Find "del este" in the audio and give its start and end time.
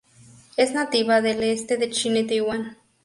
1.21-1.77